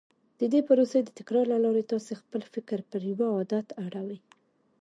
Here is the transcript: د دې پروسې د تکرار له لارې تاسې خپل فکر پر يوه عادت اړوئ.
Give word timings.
د 0.39 0.41
دې 0.53 0.61
پروسې 0.67 0.99
د 1.03 1.09
تکرار 1.19 1.45
له 1.53 1.57
لارې 1.65 1.83
تاسې 1.91 2.11
خپل 2.21 2.41
فکر 2.53 2.79
پر 2.91 3.01
يوه 3.11 3.27
عادت 3.37 3.67
اړوئ. 3.85 4.19